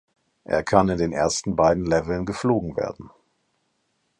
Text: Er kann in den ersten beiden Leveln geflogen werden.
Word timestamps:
Er 0.45 0.63
kann 0.63 0.89
in 0.89 0.97
den 0.97 1.13
ersten 1.13 1.55
beiden 1.55 1.85
Leveln 1.85 2.25
geflogen 2.25 2.75
werden. 2.75 3.11